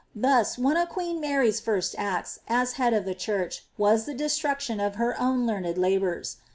Thus, 0.15 0.57
one 0.57 0.77
of 0.77 0.89
queen 0.89 1.21
Mary's 1.21 1.59
first 1.59 1.93
acts, 1.95 2.39
as 2.47 2.71
Head 2.73 2.91
of 2.95 3.05
the 3.05 3.13
Church, 3.13 3.67
was 3.77 4.05
the 4.05 4.15
destruction 4.15 4.79
of 4.79 4.95
her 4.95 5.15
own 5.21 5.45
learned 5.45 5.77
labours. 5.77 6.37